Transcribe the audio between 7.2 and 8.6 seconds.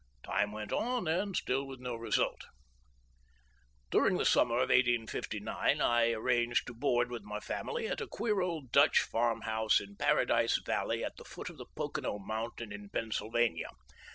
my family at a queer